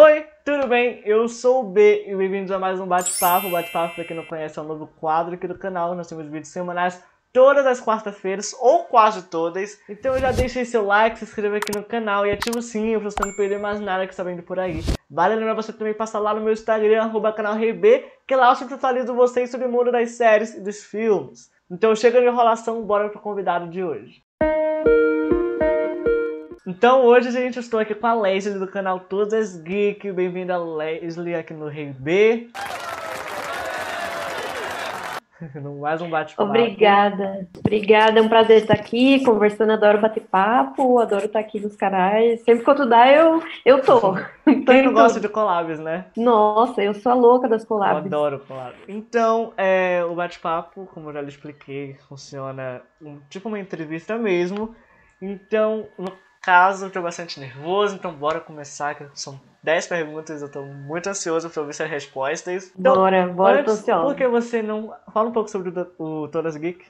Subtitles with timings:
[0.00, 1.02] Oi, tudo bem?
[1.04, 3.50] Eu sou o B e bem-vindos a mais um Bate-Papo.
[3.50, 5.92] Bate-Papo, pra quem não conhece, é um novo quadro aqui do canal.
[5.96, 9.76] Nós temos vídeos semanais todas as quartas-feiras, ou quase todas.
[9.88, 13.00] Então já deixa aí seu like, se inscreva aqui no canal e ativa o sininho
[13.00, 14.84] pra você não perder mais nada que está vendo por aí.
[15.10, 18.54] Vale lembrar você também passar lá no meu Instagram, arroba canal RB, que lá eu
[18.54, 21.50] sempre atualizo vocês sobre o mundo das séries e dos filmes.
[21.68, 24.27] Então chega de enrolação, bora pro convidado de hoje.
[26.68, 30.12] Então hoje, gente, eu estou aqui com a Leslie do canal Todas Geek.
[30.12, 32.50] Bem-vinda, Leslie, aqui no Rei B.
[35.80, 36.46] Mais um bate-papo.
[36.46, 37.48] Obrigada.
[37.58, 39.72] Obrigada, é um prazer estar aqui conversando.
[39.72, 42.42] Adoro bater papo, adoro estar aqui nos canais.
[42.42, 44.16] Sempre que tu dá, eu, eu tô.
[44.44, 46.04] Quem não gosta de collabs, né?
[46.18, 48.00] Nossa, eu sou a louca das collabs.
[48.00, 48.78] Eu adoro collabs.
[48.86, 54.76] Então, é, o bate-papo, como eu já lhe expliquei, funciona um, tipo uma entrevista mesmo.
[55.20, 55.88] Então,
[56.42, 61.08] caso, eu tô bastante nervoso, então bora começar, que são 10 perguntas, eu tô muito
[61.08, 62.72] ansioso pra ouvir suas respostas.
[62.78, 64.06] Então, bora, bora, tô ansiosa.
[64.06, 64.94] Por que você não...
[65.12, 66.84] Fala um pouco sobre o, o Todas Geek.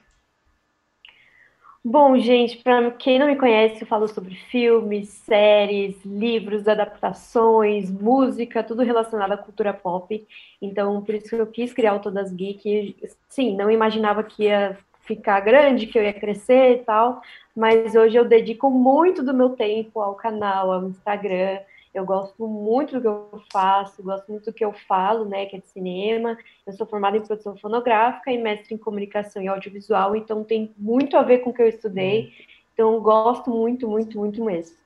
[1.84, 8.64] Bom, gente, para quem não me conhece, eu falo sobre filmes, séries, livros, adaptações, música,
[8.64, 10.26] tudo relacionado à cultura pop.
[10.60, 12.96] Então, por isso que eu quis criar o Todas Geek.
[13.28, 14.76] Sim, não imaginava que ia
[15.08, 17.22] ficar grande, que eu ia crescer e tal,
[17.56, 21.58] mas hoje eu dedico muito do meu tempo ao canal, ao Instagram.
[21.94, 25.56] Eu gosto muito do que eu faço, gosto muito do que eu falo, né, que
[25.56, 26.36] é de cinema.
[26.66, 31.16] Eu sou formada em produção fonográfica e mestre em comunicação e audiovisual, então tem muito
[31.16, 32.24] a ver com o que eu estudei.
[32.24, 32.30] Uhum.
[32.74, 34.76] Então gosto muito, muito, muito mesmo.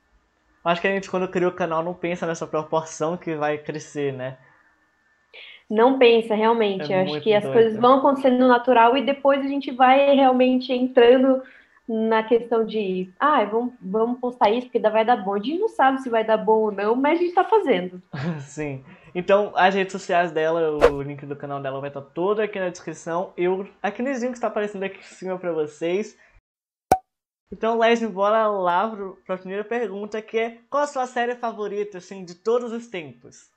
[0.65, 4.13] Acho que a gente, quando cria o canal, não pensa nessa proporção que vai crescer,
[4.13, 4.39] né?
[5.73, 6.93] Não pensa, realmente.
[6.93, 7.55] É Acho que as doido.
[7.55, 11.43] coisas vão acontecendo no natural e depois a gente vai realmente entrando
[11.89, 15.33] na questão de, ah, vamos, vamos postar isso porque vai dar bom.
[15.33, 18.03] A gente não sabe se vai dar bom ou não, mas a gente está fazendo.
[18.41, 18.85] Sim.
[19.15, 22.69] Então, as redes sociais dela, o link do canal dela vai estar todo aqui na
[22.69, 23.33] descrição.
[23.35, 26.19] Eu, aquelezinho que está aparecendo aqui em cima para vocês.
[27.51, 28.95] Então, Leslie, bora lá
[29.25, 32.89] para a primeira pergunta, que é qual a sua série favorita, assim, de todos os
[32.89, 33.52] tempos?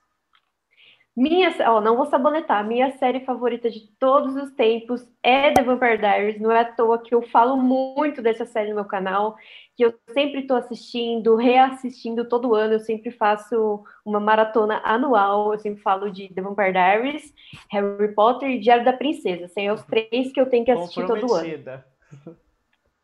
[1.16, 5.96] Minha, ó, não vou sabonetar, minha série favorita de todos os tempos é The Vampire
[5.96, 6.38] Diaries.
[6.38, 9.34] Não é à toa que eu falo muito dessa série no meu canal,
[9.74, 12.74] que eu sempre estou assistindo, reassistindo todo ano.
[12.74, 15.54] Eu sempre faço uma maratona anual.
[15.54, 17.32] Eu sempre falo de The Vampire Diaries,
[17.70, 19.48] Harry Potter e Diário da Princesa.
[19.48, 21.46] São os três que eu tenho que assistir todo ano.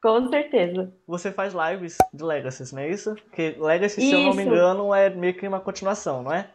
[0.02, 0.92] Com certeza.
[1.06, 3.14] Você faz lives de Legacy, não é isso?
[3.14, 6.50] Porque Legacy, se eu não me engano, é meio que uma continuação, não é?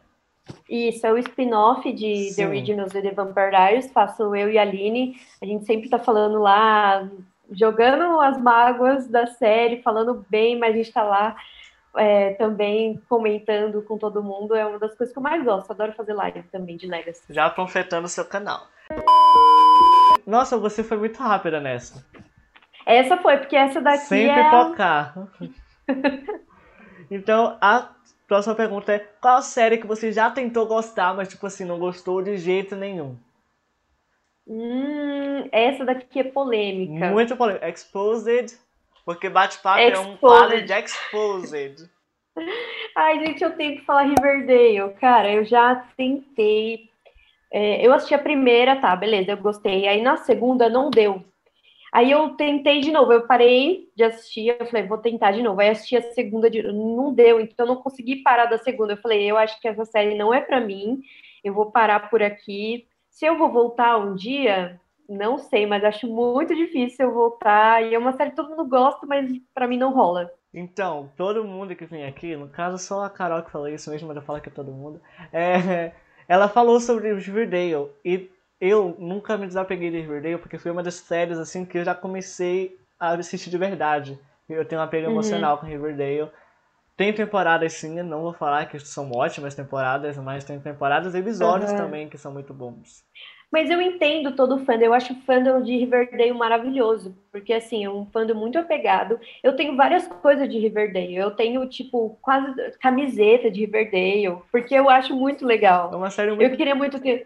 [0.70, 2.36] Isso, é o spin-off de Sim.
[2.36, 6.40] The Originals The Vampire Diaries, faço eu e a Aline, a gente sempre tá falando
[6.40, 7.08] lá,
[7.52, 11.36] jogando as mágoas da série, falando bem, mas a gente tá lá
[11.96, 15.94] é, também comentando com todo mundo, é uma das coisas que eu mais gosto, adoro
[15.94, 17.24] fazer live também de Legacy.
[17.30, 18.68] Já panfletando o seu canal.
[20.26, 22.06] Nossa, você foi muito rápida nessa.
[22.86, 24.50] Essa foi, porque essa daqui Sempre é...
[24.50, 25.14] tocar.
[27.12, 27.90] então, a
[28.28, 32.22] Próxima pergunta é: qual série que você já tentou gostar, mas tipo assim, não gostou
[32.22, 33.18] de jeito nenhum?
[34.46, 37.10] Hum, essa daqui é polêmica.
[37.10, 37.68] Muito polêmica.
[37.70, 38.58] Exposed,
[39.06, 41.90] porque bate-papo é um quadro de Exposed.
[42.96, 44.94] Ai, gente, eu tenho que falar Riverdale.
[45.00, 46.90] Cara, eu já tentei.
[47.52, 49.88] É, eu assisti a primeira, tá, beleza, eu gostei.
[49.88, 51.24] Aí na segunda não deu.
[51.92, 55.60] Aí eu tentei de novo, eu parei de assistir, eu falei, vou tentar de novo.
[55.62, 56.62] Aí assisti a segunda, de...
[56.64, 58.94] não deu, então eu não consegui parar da segunda.
[58.94, 61.02] Eu falei, eu acho que essa série não é para mim,
[61.44, 62.88] eu vou parar por aqui.
[63.10, 67.84] Se eu vou voltar um dia, não sei, mas acho muito difícil eu voltar.
[67.84, 70.32] E é uma série que todo mundo gosta, mas para mim não rola.
[70.54, 74.08] Então, todo mundo que vem aqui, no caso só a Carol que falou isso mesmo,
[74.08, 75.92] mas eu falo que é todo mundo, é,
[76.28, 78.30] ela falou sobre o Riverdale e
[78.60, 81.94] eu nunca me desapeguei de Riverdale porque foi uma das séries assim que eu já
[81.94, 84.20] comecei a assistir de verdade.
[84.50, 85.14] Eu tenho um apego uhum.
[85.14, 86.30] emocional com Riverdale.
[86.96, 91.72] Tem temporadas sim, não vou falar que são ótimas temporadas, mas tem temporadas e episódios
[91.72, 91.78] uhum.
[91.78, 93.06] também que são muito bons.
[93.52, 97.86] Mas eu entendo todo o fandom, eu acho o fandom de Riverdale maravilhoso, porque assim,
[97.86, 99.20] é um fandom muito apegado.
[99.42, 104.90] Eu tenho várias coisas de Riverdale, eu tenho, tipo, quase camiseta de Riverdale, porque eu
[104.90, 105.94] acho muito legal.
[105.94, 106.44] É uma série muito...
[106.44, 107.26] Eu queria muito ter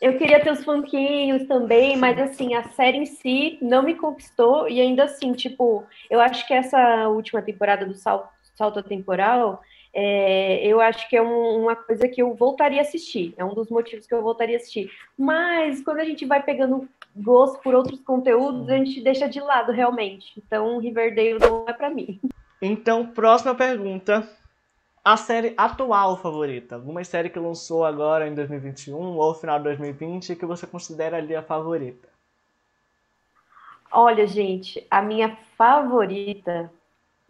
[0.00, 4.68] eu queria ter os funkinhos também, mas assim, a série em si não me conquistou,
[4.68, 9.60] e ainda assim, tipo, eu acho que essa última temporada do Salto, Salto Temporal,
[9.92, 13.54] é, eu acho que é um, uma coisa que eu voltaria a assistir, é um
[13.54, 14.90] dos motivos que eu voltaria a assistir.
[15.16, 19.72] Mas quando a gente vai pegando gosto por outros conteúdos, a gente deixa de lado
[19.72, 20.32] realmente.
[20.36, 22.20] Então, Riverdale não é para mim.
[22.62, 24.28] Então, próxima pergunta.
[25.04, 26.74] A série atual favorita?
[26.76, 31.34] Alguma série que lançou agora em 2021 ou final de 2020 que você considera ali
[31.34, 32.08] a favorita?
[33.90, 36.70] Olha, gente, a minha favorita.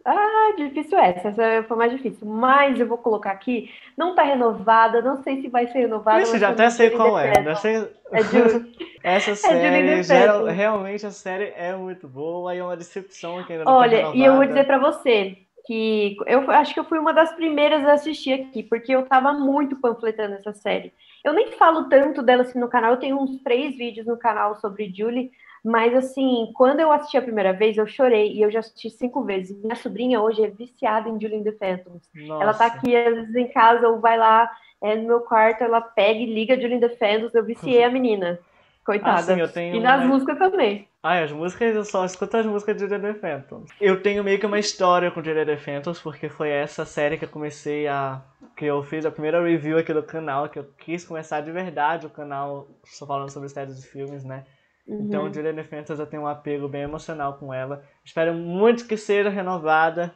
[0.05, 2.27] Ah, difícil essa, essa foi mais difícil.
[2.27, 6.21] Mas eu vou colocar aqui, não tá renovada, não sei se vai ser renovada.
[6.21, 7.43] Ixi, já até sei qual é.
[7.43, 7.87] Já sei...
[8.11, 8.75] É Julie.
[9.03, 13.65] Essa série, geral, realmente a série é muito boa e é uma decepção que ainda
[13.65, 17.13] não Olha, e eu vou dizer pra você que eu acho que eu fui uma
[17.13, 20.93] das primeiras a assistir aqui, porque eu tava muito panfletando essa série.
[21.23, 24.55] Eu nem falo tanto dela assim no canal, eu tenho uns três vídeos no canal
[24.55, 25.31] sobre Julie,
[25.63, 29.23] mas, assim, quando eu assisti a primeira vez, eu chorei e eu já assisti cinco
[29.23, 29.61] vezes.
[29.61, 32.09] Minha sobrinha hoje é viciada em Julie the Phantoms.
[32.15, 32.43] Nossa.
[32.43, 34.49] Ela tá aqui, às vezes, em casa, ou vai lá
[34.81, 37.35] é, no meu quarto, ela pega e liga Julie the Phantoms.
[37.35, 38.39] Eu viciei a menina.
[38.85, 39.43] Coitada.
[39.43, 40.87] Ah, sim, e nas músicas também.
[41.01, 43.71] Ah, as músicas, eu só escuto as músicas de the Phantoms.
[43.79, 47.29] Eu tenho meio que uma história com the Phantoms, porque foi essa série que eu
[47.29, 48.21] comecei a...
[48.57, 52.05] Que eu fiz a primeira review aqui do canal, que eu quis começar de verdade
[52.05, 54.43] o canal, só falando sobre séries e filmes, né?
[54.85, 55.05] Uhum.
[55.05, 57.83] Então, Julia Defentas eu tenho um apego bem emocional com ela.
[58.03, 60.13] Espero muito que seja renovada.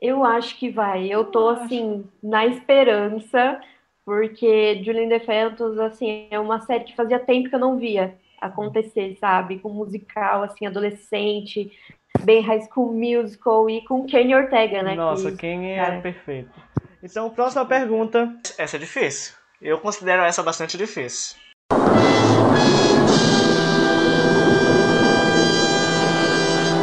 [0.00, 1.06] Eu acho que vai.
[1.06, 3.60] Eu tô, assim, na esperança,
[4.04, 9.16] porque Julian Defentos, assim, é uma série que fazia tempo que eu não via acontecer,
[9.18, 9.58] sabe?
[9.58, 11.72] Com musical, assim, adolescente,
[12.20, 14.94] bem High School Musical e com Kenny Ortega, né?
[14.94, 16.50] Nossa, que, Kenny é perfeito.
[17.02, 18.34] Então, próxima pergunta.
[18.58, 19.34] Essa é difícil.
[19.60, 21.36] Eu considero essa bastante difícil.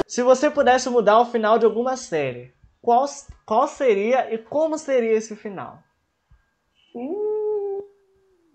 [0.07, 3.05] Se você pudesse mudar o final de alguma série, qual,
[3.45, 5.81] qual seria e como seria esse final?
[6.95, 7.81] Hum,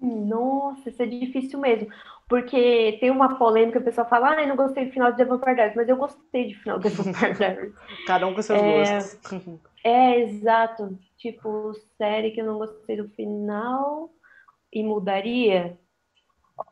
[0.01, 1.89] nossa, isso é difícil mesmo.
[2.29, 5.25] Porque tem uma polêmica, o pessoal fala, ah, eu não gostei do final de The
[5.25, 7.75] Vampire Diaries, mas eu gostei do final de The Vampire Diaries.
[8.07, 9.53] Cada um com seus é, gostos.
[9.85, 10.99] É, exato.
[11.17, 14.11] Tipo, série que eu não gostei do final
[14.73, 15.79] e mudaria.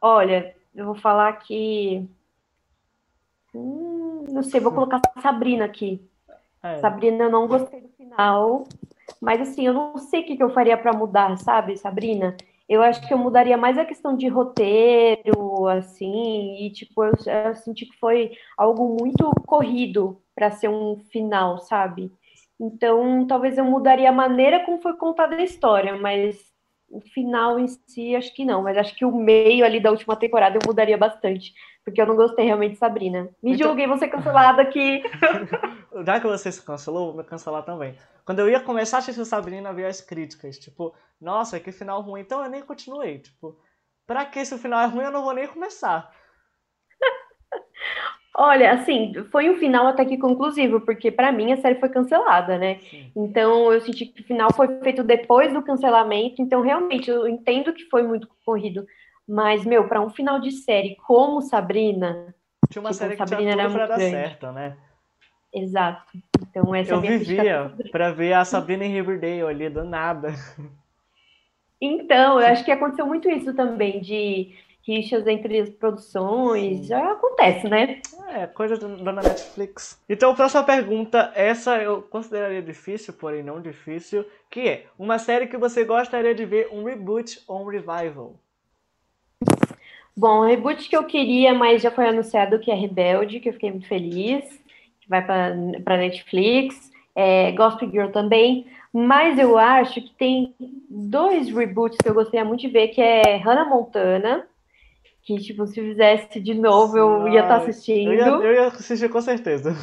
[0.00, 2.08] Olha, eu vou falar que
[3.54, 6.04] Hum, não sei, vou colocar Sabrina aqui.
[6.62, 6.78] É.
[6.78, 8.64] Sabrina, eu não gostei do final.
[9.20, 12.36] Mas assim, eu não sei o que, eu faria para mudar, sabe, Sabrina?
[12.68, 17.12] Eu acho que eu mudaria mais a questão de roteiro, assim, e tipo, eu,
[17.46, 22.10] eu senti que foi algo muito corrido para ser um final, sabe?
[22.58, 26.38] Então, talvez eu mudaria a maneira como foi contada a história, mas
[26.88, 28.62] o final em si, acho que não.
[28.62, 31.52] Mas acho que o meio ali da última temporada eu mudaria bastante
[31.84, 33.28] porque eu não gostei realmente de Sabrina.
[33.42, 33.68] Me então...
[33.68, 35.02] julguem, vou ser cancelada aqui.
[36.04, 37.94] Já que você se cancelou, vou me cancelar também.
[38.24, 42.22] Quando eu ia começar a assistir Sabrina, havia as críticas, tipo, nossa, que final ruim.
[42.22, 43.60] Então eu nem continuei, tipo,
[44.06, 46.10] pra que se o final é ruim, eu não vou nem começar.
[48.36, 52.58] Olha, assim, foi um final até que conclusivo, porque para mim a série foi cancelada,
[52.58, 52.80] né?
[52.80, 53.12] Sim.
[53.14, 57.72] Então eu senti que o final foi feito depois do cancelamento, então realmente eu entendo
[57.72, 58.84] que foi muito corrido.
[59.26, 62.34] Mas, meu, para um final de série como Sabrina.
[62.70, 64.76] Tinha uma tipo, série que Sabrina tinha tudo era pra dar certo, né?
[65.52, 66.18] Exato.
[66.40, 69.84] Então, essa Eu é a minha vivia pra ver a Sabrina em Riverdale ali, do
[69.84, 70.34] nada.
[71.80, 74.54] Então, eu acho que aconteceu muito isso também, de
[74.86, 76.78] rixas entre as produções.
[76.78, 76.84] Sim.
[76.84, 78.00] Já acontece, né?
[78.28, 80.02] É, coisa da Netflix.
[80.08, 81.32] Então, próxima pergunta.
[81.34, 84.24] Essa eu consideraria difícil, porém não difícil.
[84.50, 88.34] Que é, uma série que você gostaria de ver um reboot ou um revival?
[90.16, 93.52] Bom, o reboot que eu queria, mas já foi anunciado que é Rebelde, que eu
[93.52, 94.44] fiquei muito feliz,
[95.00, 96.92] que vai para Netflix.
[97.16, 98.66] É, Gospel Girl também.
[98.92, 100.54] Mas eu acho que tem
[100.88, 104.46] dois reboots que eu gostaria muito de ver, que é Hannah Montana,
[105.22, 108.12] que, tipo, se fizesse de novo, eu ia estar tá assistindo.
[108.12, 109.74] Eu ia, eu ia assistir com certeza.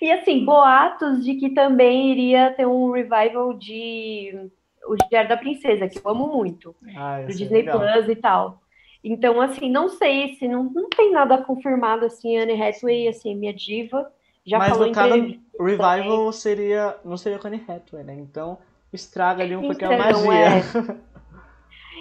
[0.00, 4.50] E, assim, boatos de que também iria ter um revival de
[4.86, 6.74] O Diário da Princesa, que eu amo muito.
[6.96, 7.78] Ah, do Disney legal.
[7.78, 8.63] Plus e tal.
[9.04, 13.52] Então, assim, não sei se não, não tem nada confirmado, assim, Anne Hathaway, assim, minha
[13.52, 14.10] diva.
[14.46, 15.14] Já Mas falou no caso,
[15.60, 16.32] Revival também.
[16.32, 18.14] seria, não seria com Anne Hathaway, né?
[18.14, 18.58] Então,
[18.90, 20.34] estraga ali um então, pouquinho a magia.
[20.34, 21.14] É.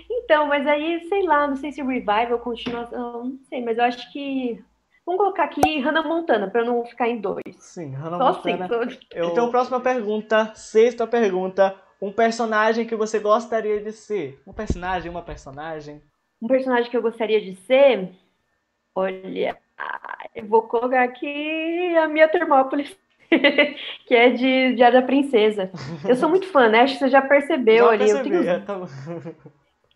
[0.10, 4.12] Então, mas aí, sei lá, não sei se Revival continua, não sei, mas eu acho
[4.12, 4.64] que
[5.06, 7.44] Vamos colocar aqui Hannah Montana, para não ficar em dois.
[7.60, 8.86] Sim, Hannah Só assim, Montana.
[8.86, 9.30] Assim, eu...
[9.30, 11.76] Então, próxima pergunta, sexta pergunta.
[12.02, 14.42] Um personagem que você gostaria de ser?
[14.48, 16.02] Um personagem, uma personagem?
[16.44, 18.10] Um personagem que eu gostaria de ser,
[18.94, 19.58] olha,
[20.36, 22.94] eu vou colocar aqui a minha Termópolis,
[24.06, 25.72] que é de Diário da Princesa.
[26.06, 26.82] Eu sou muito fã, né?
[26.82, 28.00] Acho que você já percebeu já ali.
[28.00, 28.76] Percebi, eu tenho, é, tá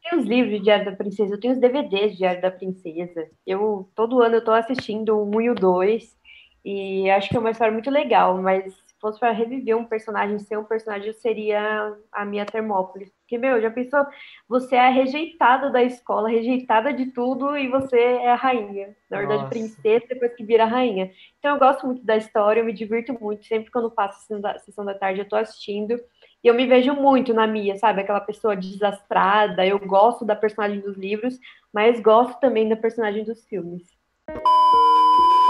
[0.09, 3.27] tenho os livros de Diário da Princesa, eu tenho os DVDs de Diário da Princesa.
[3.45, 6.17] Eu todo ano eu tô assistindo o 1 e o 2
[6.63, 10.57] e acho que é uma história muito legal, mas fosse para reviver um personagem, ser
[10.57, 13.11] um personagem, seria a minha Termópolis.
[13.27, 14.05] Porque, meu, já pensou?
[14.47, 18.95] Você é rejeitada da escola, rejeitada de tudo, e você é a rainha.
[19.09, 19.53] Na verdade, Nossa.
[19.53, 21.11] princesa, depois que vira rainha.
[21.37, 23.45] Então, eu gosto muito da história, eu me divirto muito.
[23.45, 25.99] Sempre quando passo a sessão da tarde, eu tô assistindo.
[26.41, 27.99] E eu me vejo muito na Mia, sabe?
[27.99, 29.67] Aquela pessoa desastrada.
[29.67, 31.37] Eu gosto da personagem dos livros,
[31.73, 33.83] mas gosto também da personagem dos filmes.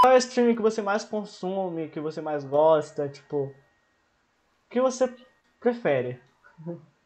[0.01, 3.07] Qual é o streaming que você mais consome, que você mais gosta?
[3.07, 3.53] Tipo, o
[4.67, 5.15] que você
[5.59, 6.19] prefere?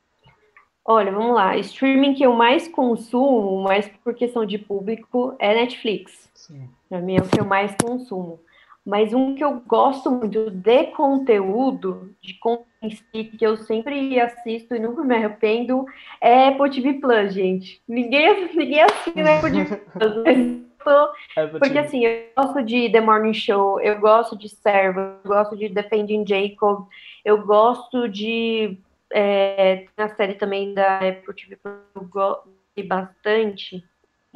[0.84, 1.58] Olha, vamos lá.
[1.58, 6.30] Streaming que eu mais consumo, mais por questão de público, é Netflix.
[6.34, 6.70] Sim.
[6.90, 8.40] Pra mim é o que eu mais consumo.
[8.86, 12.72] Mas um que eu gosto muito de conteúdo, de conteúdo
[13.12, 15.86] que eu sempre assisto e nunca me arrependo,
[16.20, 17.80] é Apple TV Plus, gente.
[17.88, 20.62] Ninguém, ninguém assina Apple TV Plus,
[21.60, 25.70] porque assim, eu gosto de The Morning Show, eu gosto de Servo, eu gosto de
[25.70, 26.88] Defending Jacob,
[27.24, 28.80] eu gosto de
[29.12, 32.50] é, a série também da Apple TV eu gosto
[32.88, 33.84] bastante.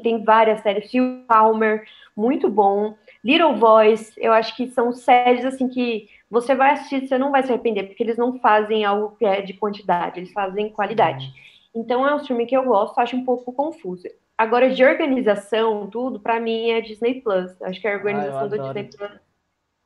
[0.01, 2.97] Tem várias séries, Phil Palmer, muito bom.
[3.23, 7.43] Little Voice, eu acho que são séries assim que você vai assistir, você não vai
[7.43, 11.31] se arrepender, porque eles não fazem algo que é de quantidade, eles fazem qualidade.
[11.73, 14.03] Então é um filme que eu gosto, acho um pouco confuso.
[14.37, 17.61] Agora, de organização, tudo, para mim é Disney Plus.
[17.61, 19.19] Acho que é a organização ah, do Disney Plus.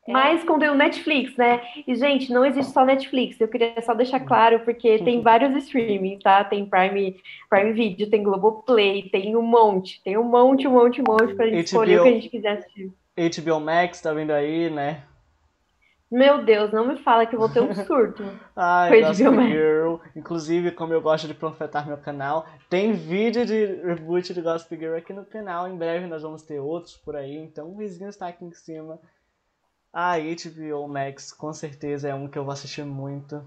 [0.09, 0.11] É.
[0.11, 1.61] Mas com o Netflix, né?
[1.87, 3.39] E, gente, não existe só Netflix.
[3.39, 6.43] Eu queria só deixar claro, porque tem vários streaming, tá?
[6.43, 7.15] Tem Prime,
[7.47, 10.01] Prime Video, tem Globoplay, tem um monte.
[10.03, 12.29] Tem um monte, um monte, um monte pra gente HBO, escolher o que a gente
[12.29, 12.91] quiser assistir.
[13.15, 15.03] HBO Max tá vindo aí, né?
[16.11, 18.23] Meu Deus, não me fala que eu vou ter um surto.
[18.57, 19.97] Ai, Gossip Girl.
[20.15, 24.97] Inclusive, como eu gosto de profetar meu canal, tem vídeo de reboot de Gossip Girl
[24.97, 25.67] aqui no canal.
[25.67, 27.37] Em breve nós vamos ter outros por aí.
[27.37, 28.99] Então o vizinho está aqui em cima.
[29.93, 33.43] A HBO Max com certeza é um que eu vou assistir muito.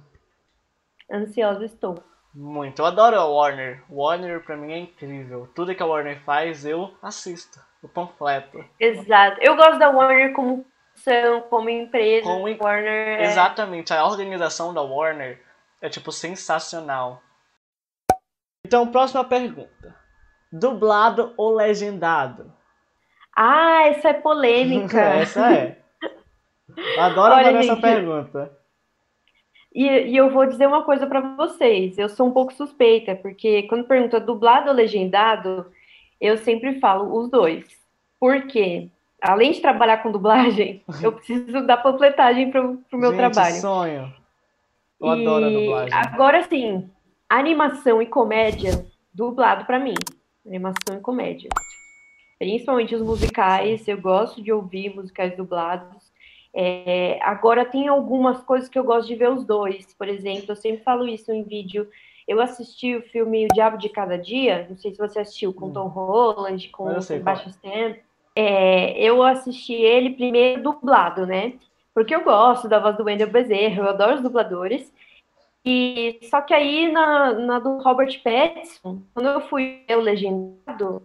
[1.10, 2.02] Ansiosa estou.
[2.34, 2.80] Muito.
[2.80, 3.84] Eu adoro a Warner.
[3.90, 5.48] Warner pra mim é incrível.
[5.54, 7.60] Tudo que a Warner faz, eu assisto.
[7.82, 8.64] O panfleto.
[8.78, 9.38] Exato.
[9.40, 12.24] Eu gosto da Warner como são como empresa.
[12.24, 13.24] Como Warner é...
[13.24, 15.42] Exatamente, a organização da Warner
[15.80, 17.20] é tipo sensacional.
[18.64, 19.94] Então, próxima pergunta.
[20.50, 22.52] Dublado ou legendado?
[23.36, 25.00] Ah, essa é polêmica.
[25.18, 25.81] essa é.
[26.98, 28.58] Adoro Olha, gente, essa pergunta.
[29.74, 31.96] E, e, eu vou dizer uma coisa para vocês.
[31.98, 35.66] Eu sou um pouco suspeita, porque quando pergunta dublado ou legendado,
[36.20, 37.64] eu sempre falo os dois.
[38.20, 38.90] Por quê?
[39.22, 43.54] além de trabalhar com dublagem, eu preciso dar panfletagem para o meu Gente, trabalho.
[43.54, 44.14] sonho.
[45.00, 45.94] Eu e adoro a dublagem.
[45.94, 46.90] Agora sim,
[47.28, 49.94] animação e comédia, dublado para mim.
[50.44, 51.48] Animação e comédia.
[52.38, 56.11] Principalmente os musicais, eu gosto de ouvir musicais dublados.
[56.54, 59.94] É, agora tem algumas coisas que eu gosto de ver os dois.
[59.94, 61.88] Por exemplo, eu sempre falo isso em vídeo.
[62.28, 65.66] Eu assisti o filme O Diabo de Cada Dia, não sei se você assistiu, com
[65.66, 65.72] hum.
[65.72, 67.94] Tom Holland, com Sebastian Stan
[68.34, 71.54] é, eu assisti ele primeiro dublado, né?
[71.94, 74.92] Porque eu gosto da voz do Wendel Bezerra, eu adoro os dubladores.
[75.64, 81.02] E só que aí na, na do Robert Pattinson, quando eu fui ver o legendado,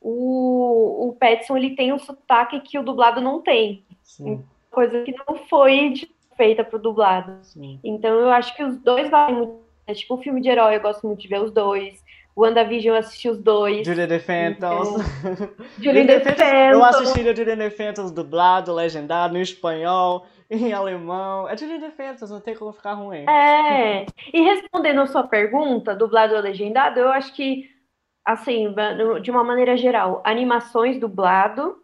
[0.00, 3.84] o, o Pattinson ele tem um sotaque que o dublado não tem.
[4.02, 4.42] Sim.
[4.70, 5.94] Coisa que não foi
[6.36, 7.38] feita para o dublado.
[7.42, 7.78] Sim.
[7.84, 9.60] Então eu acho que os dois valem muito.
[9.86, 12.02] É tipo um filme de herói, eu gosto muito de ver os dois.
[12.34, 13.84] O WandaVision eu assisti os dois.
[13.84, 14.56] Julia DeFantos.
[14.56, 14.96] Então,
[15.78, 16.40] Julia DeFantos.
[16.72, 21.48] Eu assisti a Julia DeFantos dublado, legendado, em espanhol, em alemão.
[21.48, 23.28] É Julia DeFantos, não tem como ficar ruim.
[23.28, 24.06] É.
[24.32, 27.68] E respondendo a sua pergunta, dublado ou legendado, eu acho que,
[28.24, 28.72] assim,
[29.22, 31.79] de uma maneira geral, animações dublado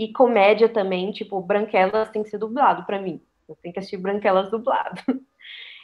[0.00, 3.20] e comédia também, tipo, Branquelas tem que ser dublado para mim.
[3.46, 5.00] Eu tenho que assistir Branquelas dublado.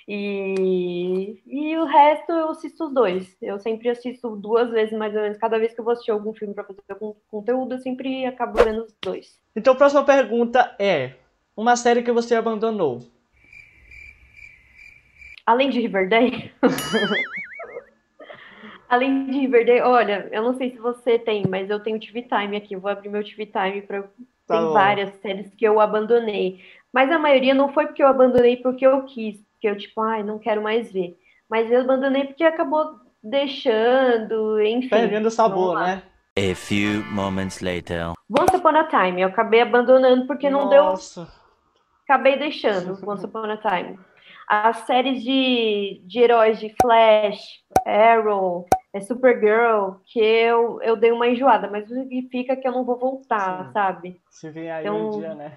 [0.08, 3.37] E, e o resto eu assisto os dois.
[3.42, 5.37] Eu sempre assisto duas vezes, mais ou menos.
[5.37, 8.62] Cada vez que eu vou assistir algum filme para fazer algum conteúdo, eu sempre acabo
[8.62, 9.42] vendo os dois.
[9.56, 11.14] Então, a próxima pergunta é:
[11.56, 13.00] uma série que você abandonou?
[15.44, 16.52] Além de Riverdale?
[18.88, 22.57] Além de Riverdale, olha, eu não sei se você tem, mas eu tenho TV Time
[22.57, 22.75] aqui.
[22.75, 24.09] Eu vou abrir meu TV Time para tá
[24.49, 24.73] tem bom.
[24.73, 26.61] várias séries que eu abandonei.
[26.93, 30.23] Mas a maioria não foi porque eu abandonei porque eu quis que eu, tipo, ai,
[30.23, 31.19] não quero mais ver.
[31.49, 34.88] Mas eu abandonei porque acabou deixando, enfim.
[34.88, 36.02] Perdendo o sabor, né?
[36.38, 38.12] A few moments later.
[38.28, 41.25] Once Upon a Time, eu acabei abandonando porque não Nossa.
[41.25, 41.33] deu.
[42.05, 43.99] Acabei deixando Once Upon a Time.
[44.49, 47.40] As séries de, de heróis de Flash,
[47.87, 52.99] Arrow, é Supergirl, que eu, eu dei uma enjoada, mas significa que eu não vou
[52.99, 53.73] voltar, Sim.
[53.73, 54.21] sabe?
[54.28, 55.07] Se vier aí então...
[55.09, 55.57] um dia, né?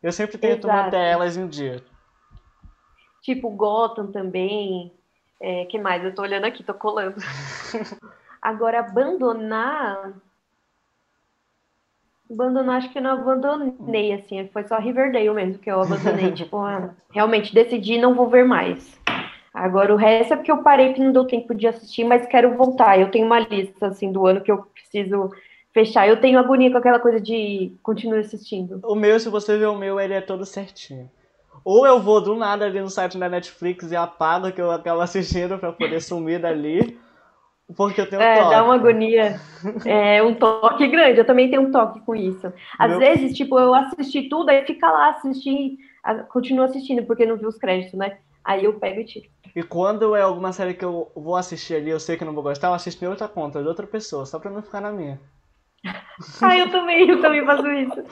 [0.00, 0.84] Eu sempre tento Exato.
[0.84, 1.82] manter elas em dia.
[3.22, 4.92] Tipo Gotham também.
[5.40, 6.04] É, que mais?
[6.04, 7.16] Eu tô olhando aqui, tô colando.
[8.40, 10.12] Agora, abandonar.
[12.30, 14.48] Abandonar, acho que eu não abandonei, assim.
[14.52, 16.30] Foi só Riverdale mesmo que eu abandonei.
[16.32, 18.98] tipo, ah, realmente decidi não vou ver mais.
[19.58, 22.56] Agora, o resto é porque eu parei que não deu tempo de assistir, mas quero
[22.56, 22.98] voltar.
[22.98, 25.30] Eu tenho uma lista, assim, do ano que eu preciso
[25.72, 26.08] fechar.
[26.08, 28.80] Eu tenho agonia com aquela coisa de continuar assistindo.
[28.84, 31.10] O meu, se você ver o meu, ele é todo certinho.
[31.64, 35.00] Ou eu vou do nada ali no site da Netflix e apago que eu acabo
[35.00, 36.98] assistindo pra poder sumir dali.
[37.76, 38.50] Porque eu tenho é, toque.
[38.50, 39.40] dá uma agonia.
[39.84, 41.18] É um toque grande.
[41.18, 42.50] Eu também tenho um toque com isso.
[42.78, 45.76] Às Meu- vezes, tipo, eu assisti tudo, aí fica lá assistindo,
[46.30, 48.18] continuo assistindo, porque não vi os créditos, né?
[48.48, 49.28] Aí eu pego e tiro.
[49.54, 52.42] E quando é alguma série que eu vou assistir ali, eu sei que não vou
[52.42, 55.20] gostar, eu assisto em outra conta, de outra pessoa, só pra não ficar na minha.
[56.42, 58.04] Ah, eu também, eu também faço isso.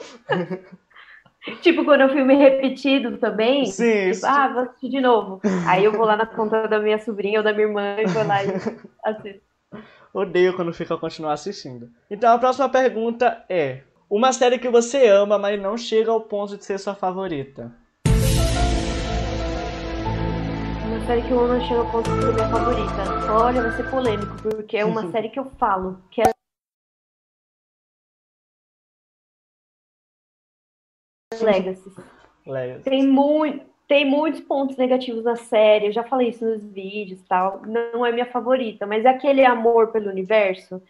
[1.61, 5.41] tipo, quando é um filme repetido também, Sim, tipo, ah, vou assistir de novo.
[5.67, 8.25] Aí eu vou lá na conta da minha sobrinha ou da minha irmã e vou
[8.25, 8.47] lá e
[9.03, 9.41] assisto.
[10.13, 11.89] Odeio quando fica a continuar assistindo.
[12.09, 16.55] Então a próxima pergunta é: Uma série que você ama, mas não chega ao ponto
[16.57, 17.75] de ser sua favorita.
[21.07, 23.31] Série que eu não chego ao ponto de ser minha favorita.
[23.31, 26.25] Olha, vai ser polêmico, porque é uma série que eu falo, que é
[31.41, 31.89] Legacy.
[32.45, 32.81] Leia.
[32.81, 33.15] Tem,
[33.87, 37.61] tem muitos pontos negativos na série, eu já falei isso nos vídeos tal.
[37.65, 40.81] Não é minha favorita, mas é aquele amor pelo universo.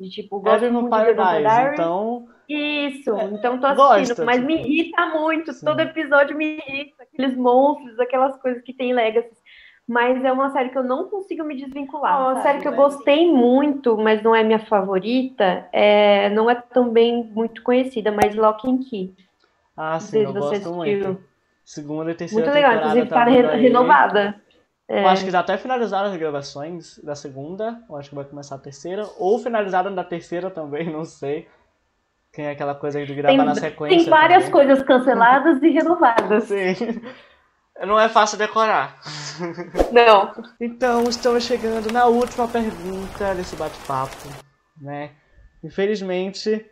[0.00, 1.74] De tipo, gosto Heaven muito Diaries.
[1.74, 2.28] então.
[2.48, 4.46] Isso, então tô gosta, assistindo, mas tipo.
[4.46, 5.66] me irrita muito, Sim.
[5.66, 9.34] todo episódio me irrita, aqueles monstros, aquelas coisas que tem Legacy.
[9.88, 12.20] Mas é uma série que eu não consigo me desvincular.
[12.20, 16.56] Uma sabe, série que eu gostei muito, mas não é minha favorita, é, não é
[16.56, 19.14] também muito conhecida, mas Lock and Key.
[19.76, 20.74] Ah, sim, eu se você gosto assistiu.
[20.74, 21.20] muito.
[21.64, 23.60] Segunda e terceira Muito legal, inclusive tá tá re- aí.
[23.62, 24.40] renovada.
[24.88, 25.02] É.
[25.02, 28.54] Eu acho que já até finalizaram as gravações da segunda, eu acho que vai começar
[28.54, 31.46] a terceira, ou finalizaram da terceira também, não sei.
[32.32, 33.98] Tem aquela coisa de gravar Tem, na sequência.
[33.98, 34.66] tem várias também.
[34.66, 36.44] coisas canceladas e renovadas.
[36.44, 36.74] Sim.
[37.80, 38.98] Não é fácil decorar.
[39.92, 40.32] Não.
[40.58, 44.16] Então, estamos chegando na última pergunta desse bate-papo,
[44.80, 45.12] né?
[45.62, 46.64] Infelizmente,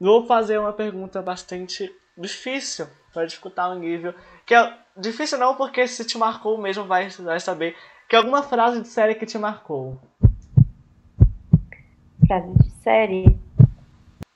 [0.00, 4.14] vou fazer uma pergunta bastante difícil para disputar um nível.
[4.44, 7.76] Que é difícil não, porque se te marcou mesmo vai, vai saber.
[8.08, 10.00] Que é alguma frase de série que te marcou.
[12.26, 13.38] Frase de série.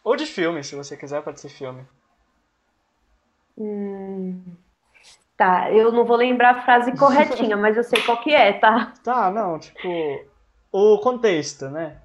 [0.05, 1.85] Ou de filme, se você quiser, pode ser filme.
[3.57, 4.57] Hum,
[5.37, 8.93] tá, eu não vou lembrar a frase corretinha, mas eu sei qual que é, tá?
[9.05, 9.89] Tá, não, tipo.
[10.73, 11.99] O contexto, né?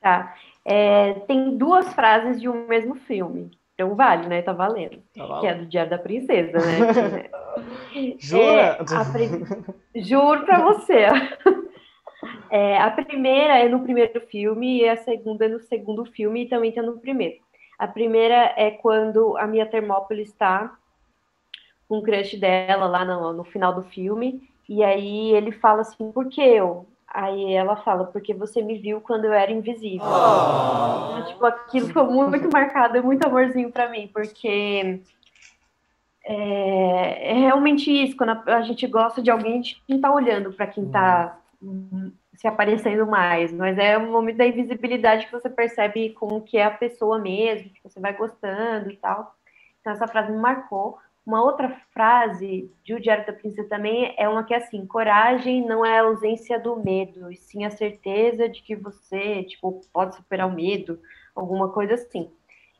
[0.00, 0.34] Tá.
[0.64, 3.50] É, tem duas frases de um mesmo filme.
[3.74, 4.42] Então vale, né?
[4.42, 5.00] Tá valendo.
[5.16, 5.40] Tá bom?
[5.40, 7.30] Que é do Diário da Princesa, né?
[8.18, 8.44] Jura?
[8.44, 9.46] É, a pri-
[10.02, 11.06] Juro pra você.
[12.50, 16.48] É, a primeira é no primeiro filme e a segunda é no segundo filme e
[16.48, 17.36] também tá no primeiro.
[17.78, 20.76] A primeira é quando a Mia Termópolis está
[21.88, 26.12] com o crush dela lá no, no final do filme e aí ele fala assim,
[26.12, 26.86] por que eu?
[27.08, 30.06] Aí ela fala, porque você me viu quando eu era invisível.
[30.06, 35.00] Então, tipo, aquilo ficou muito marcado, é muito amorzinho pra mim, porque
[36.22, 40.12] é, é realmente isso, quando a, a gente gosta de alguém, a gente não tá
[40.12, 45.32] olhando pra quem tá hum, se aparecendo mais, mas é o momento da invisibilidade que
[45.32, 49.34] você percebe como que é a pessoa mesmo, que você vai gostando e tal.
[49.80, 50.98] Então essa frase me marcou.
[51.28, 55.62] Uma outra frase de O Diário da Princesa também é uma que é assim: coragem
[55.62, 60.16] não é a ausência do medo, e sim a certeza de que você, tipo, pode
[60.16, 60.98] superar o medo,
[61.36, 62.30] alguma coisa assim.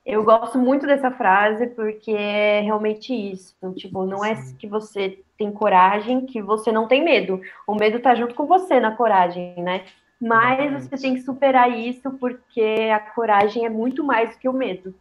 [0.03, 3.55] Eu gosto muito dessa frase porque é realmente isso.
[3.75, 7.43] Tipo, não é que você tem coragem que você não tem medo.
[7.67, 9.85] O medo tá junto com você na coragem, né?
[10.19, 14.55] Mas você tem que superar isso porque a coragem é muito mais do que o
[14.55, 14.95] medo.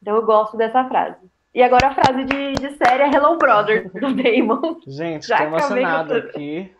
[0.00, 1.28] Então eu gosto dessa frase.
[1.52, 4.80] E agora a frase de, de série é Hello Brother, do Damon.
[4.86, 6.72] Gente, Já tô emocionado aqui.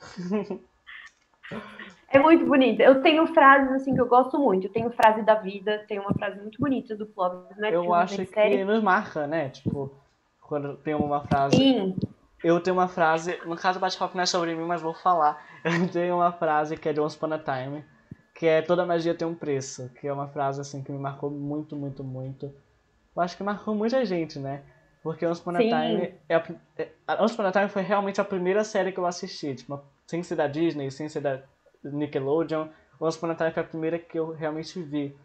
[2.12, 2.82] É muito bonita.
[2.82, 4.66] Eu tenho frases assim que eu gosto muito.
[4.66, 7.68] Eu tenho frase da vida, tem uma frase muito bonita do Clóvis, né?
[7.68, 8.64] Eu filme, acho que série.
[8.64, 9.48] nos marca, né?
[9.48, 9.92] Tipo,
[10.40, 11.56] quando tem uma frase.
[11.56, 11.96] Sim,
[12.42, 15.40] Eu tenho uma frase, no caso o bate-papo não é sobre mim, mas vou falar.
[15.64, 17.84] Eu tenho uma frase que é de Once Upon a Time,
[18.34, 21.30] que é toda magia tem um preço, que é uma frase assim que me marcou
[21.30, 22.52] muito, muito, muito.
[23.14, 24.62] Eu acho que marcou muita gente, né?
[25.02, 25.58] Porque Once Upon a.
[25.58, 26.44] Time é a,
[26.78, 30.22] é, Once Upon a Time foi realmente a primeira série que eu assisti, tipo, sem
[30.22, 31.42] ser da Disney, sem ser da
[31.82, 32.68] Nickelodeon.
[33.00, 35.16] Once Upon a Time foi a primeira que eu realmente vi.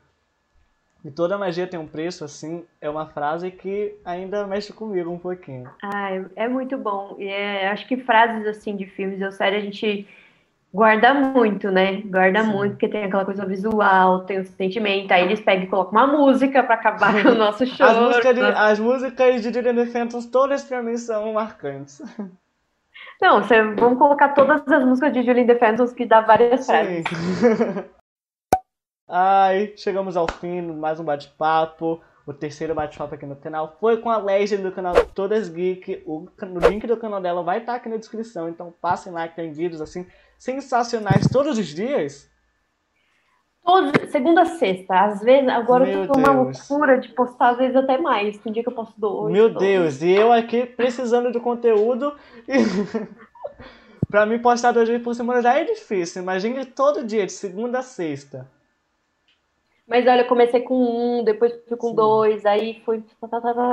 [1.03, 5.19] E toda magia tem um preço, assim, é uma frase que ainda mexe comigo um
[5.19, 5.69] pouquinho.
[5.83, 7.15] Ah, é muito bom.
[7.19, 10.07] E é, acho que frases assim de filmes ou séries a gente
[10.75, 12.01] guarda muito, né?
[12.01, 12.49] Guarda Sim.
[12.49, 15.09] muito, porque tem aquela coisa visual, tem o sentimento.
[15.13, 17.87] Aí eles pegam e colocam uma música para acabar com o nosso show.
[17.87, 22.01] As músicas de, as músicas de Julian Phantoms, todas pra mim são marcantes.
[23.21, 27.05] Não, você, vamos colocar todas as músicas de Julian The Phantoms que dá várias frases.
[29.07, 32.01] Ai, chegamos ao fim mais um bate-papo.
[32.27, 36.03] O terceiro bate-papo aqui no canal foi com a Legend do canal Todas Geek.
[36.05, 39.35] O, o link do canal dela vai estar aqui na descrição, então passem lá que
[39.35, 40.05] tem vídeos assim
[40.37, 42.29] sensacionais todos os dias.
[43.63, 44.93] Todo, segunda a sexta.
[45.05, 48.37] Às vezes, agora Meu eu tô uma loucura de postar, às vezes até mais.
[48.37, 49.33] Tem dia que eu posto dois.
[49.33, 49.65] Meu dois.
[49.65, 52.15] Deus, e eu aqui precisando de conteúdo.
[52.47, 52.53] E...
[54.07, 56.21] pra mim, postar dois dias por semana já é difícil.
[56.21, 58.47] Imagine todo dia, de segunda a sexta.
[59.87, 61.95] Mas olha, eu comecei com um, depois fui com Sim.
[61.95, 63.03] dois, aí foi,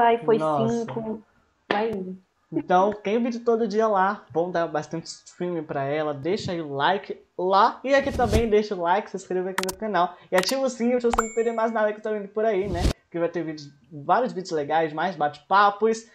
[0.02, 1.22] aí foi cinco,
[1.70, 2.18] vai indo.
[2.52, 6.74] Então, quem vídeo todo dia lá, vão dar bastante streaming pra ela, deixa aí o
[6.74, 7.80] like lá.
[7.82, 10.14] E aqui também deixa o like, se inscreva aqui no canal.
[10.30, 12.68] E ativa o sininho pra você não perder mais nada que tá vindo por aí,
[12.68, 12.82] né?
[13.10, 16.06] Que vai ter vídeos, vários vídeos legais, mais bate-papos.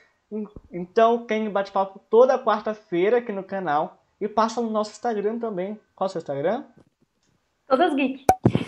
[0.71, 4.03] Então, quem bate-papo toda quarta-feira aqui no canal.
[4.21, 5.79] E passa no nosso Instagram também.
[5.95, 6.63] Qual é o seu Instagram?
[7.67, 8.25] Todas Geek.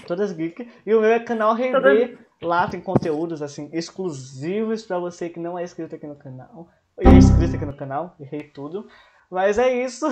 [0.08, 0.68] Todas Geek.
[0.86, 1.82] E o meu é canal Render.
[1.82, 2.30] Todas...
[2.42, 6.70] Lá tem conteúdos assim exclusivos para você que não é inscrito aqui no canal.
[7.02, 8.88] E é inscrito aqui no canal, errei tudo.
[9.30, 10.06] Mas é isso.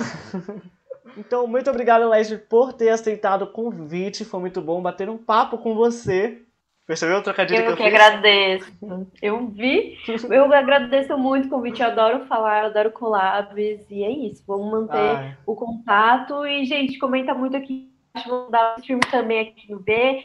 [1.16, 4.24] então, muito obrigado, Leslie, por ter aceitado o convite.
[4.24, 6.42] Foi muito bom bater um papo com você.
[6.86, 7.94] Percebeu o trocadilho eu que eu que fiz?
[7.94, 8.72] agradeço.
[9.20, 9.98] Eu vi.
[10.30, 11.82] Eu agradeço muito o convite.
[11.82, 13.84] Eu adoro falar, adoro collabs.
[13.90, 14.42] E é isso.
[14.46, 15.36] Vamos manter Ai.
[15.44, 16.46] o contato.
[16.46, 17.88] E, gente, comenta muito aqui
[18.26, 20.24] Vou dar o stream também aqui no B.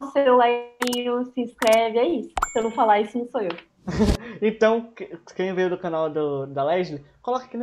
[0.00, 2.30] O celularzinho, se inscreve, é isso.
[2.52, 3.50] Se eu não falar isso, não sou eu.
[4.40, 4.92] então,
[5.34, 7.58] quem veio do canal do, da Leslie, coloca aqui,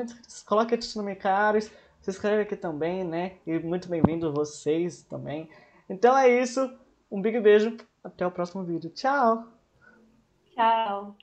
[0.45, 3.33] coloca aqui no caros, se inscreve aqui também, né?
[3.45, 5.49] E muito bem-vindo vocês também.
[5.89, 6.71] Então é isso,
[7.09, 8.89] um big beijo, até o próximo vídeo.
[8.89, 9.47] Tchau!
[10.53, 11.15] Tchau!